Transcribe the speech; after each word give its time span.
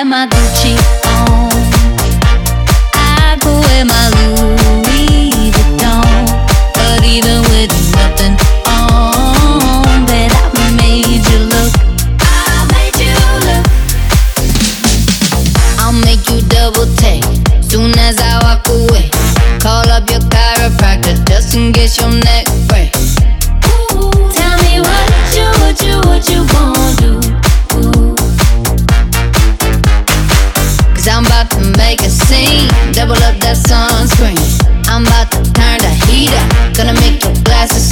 my 0.00 0.26
Gucci 0.26 0.74
on. 1.06 1.52
I 2.94 3.36
could 3.40 3.60
wear 3.66 3.84
my 3.84 4.08
Louis 4.16 5.52
Vuitton. 5.52 6.26
But 6.74 7.04
even 7.04 7.42
with 7.52 7.70
nothing 7.92 8.34
on, 8.66 10.06
bet 10.06 10.32
I 10.32 10.72
made 10.80 11.22
you 11.30 11.40
look. 11.52 11.72
I 12.18 12.66
made 12.72 12.96
you 13.04 13.12
look. 13.46 13.66
I'll 15.78 15.92
make 15.92 16.26
you 16.30 16.40
double 16.48 16.86
take 16.96 17.24
soon 17.62 17.92
as 17.98 18.18
I 18.18 18.40
walk 18.42 18.66
away. 18.68 19.10
Call 19.60 19.86
up 19.90 20.08
your 20.10 20.24
chiropractor 20.32 21.22
just 21.28 21.54
in 21.54 21.72
case 21.72 22.00
your 22.00 22.10
neck 22.10 22.46
Cause 31.02 31.16
I'm 31.16 31.26
about 31.26 31.50
to 31.50 31.58
make 31.78 32.00
a 32.02 32.08
scene, 32.08 32.70
double 32.94 33.18
up 33.26 33.34
that 33.42 33.58
sunscreen. 33.58 34.38
I'm 34.86 35.02
about 35.02 35.34
to 35.34 35.42
turn 35.50 35.82
the 35.82 35.90
heat 36.06 36.30
up, 36.30 36.46
gonna 36.78 36.94
make 36.94 37.24
your 37.26 37.34
glasses 37.42 37.90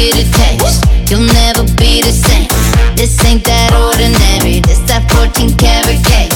get 0.00 0.16
attached. 0.16 1.10
You'll 1.10 1.20
never 1.20 1.64
be 1.76 2.00
the 2.00 2.12
same. 2.12 2.48
This 2.96 3.22
ain't 3.24 3.44
that 3.44 3.72
ordinary. 3.76 4.60
This 4.60 4.80
that 4.88 5.04
14 5.12 5.56
karat 5.60 6.00
cake. 6.08 6.29